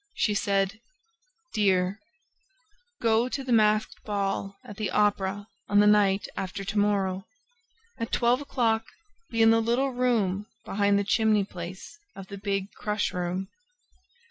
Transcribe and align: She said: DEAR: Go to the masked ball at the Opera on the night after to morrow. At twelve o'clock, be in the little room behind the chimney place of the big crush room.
She 0.15 0.33
said: 0.33 0.79
DEAR: 1.53 1.99
Go 3.03 3.29
to 3.29 3.43
the 3.43 3.51
masked 3.53 4.01
ball 4.03 4.57
at 4.63 4.77
the 4.77 4.89
Opera 4.89 5.45
on 5.69 5.79
the 5.79 5.85
night 5.85 6.27
after 6.35 6.63
to 6.63 6.79
morrow. 6.79 7.27
At 7.99 8.11
twelve 8.11 8.41
o'clock, 8.41 8.83
be 9.29 9.43
in 9.43 9.51
the 9.51 9.61
little 9.61 9.91
room 9.91 10.47
behind 10.65 10.97
the 10.97 11.03
chimney 11.03 11.43
place 11.43 11.99
of 12.15 12.29
the 12.29 12.39
big 12.39 12.71
crush 12.73 13.13
room. 13.13 13.49